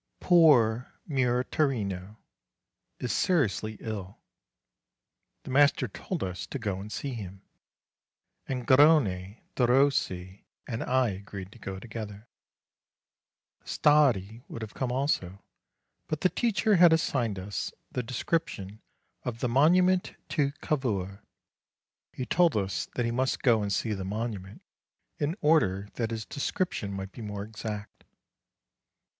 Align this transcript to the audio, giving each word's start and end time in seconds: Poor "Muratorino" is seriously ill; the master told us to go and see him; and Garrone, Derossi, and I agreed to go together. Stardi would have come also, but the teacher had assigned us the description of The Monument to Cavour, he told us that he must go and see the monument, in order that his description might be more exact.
Poor 0.19 0.95
"Muratorino" 1.07 2.17
is 2.97 3.13
seriously 3.13 3.77
ill; 3.79 4.17
the 5.43 5.51
master 5.51 5.87
told 5.87 6.23
us 6.23 6.47
to 6.47 6.57
go 6.57 6.79
and 6.81 6.91
see 6.91 7.13
him; 7.13 7.43
and 8.47 8.65
Garrone, 8.65 9.43
Derossi, 9.55 10.43
and 10.67 10.81
I 10.81 11.09
agreed 11.09 11.51
to 11.51 11.59
go 11.59 11.77
together. 11.77 12.27
Stardi 13.63 14.41
would 14.47 14.63
have 14.63 14.73
come 14.73 14.91
also, 14.91 15.43
but 16.07 16.21
the 16.21 16.29
teacher 16.29 16.77
had 16.77 16.93
assigned 16.93 17.37
us 17.37 17.71
the 17.91 18.01
description 18.01 18.81
of 19.21 19.39
The 19.39 19.49
Monument 19.49 20.15
to 20.29 20.51
Cavour, 20.63 21.21
he 22.11 22.25
told 22.25 22.57
us 22.57 22.87
that 22.95 23.05
he 23.05 23.11
must 23.11 23.43
go 23.43 23.61
and 23.61 23.71
see 23.71 23.93
the 23.93 24.03
monument, 24.03 24.63
in 25.19 25.35
order 25.41 25.89
that 25.93 26.09
his 26.09 26.25
description 26.25 26.91
might 26.91 27.11
be 27.11 27.21
more 27.21 27.43
exact. 27.43 28.03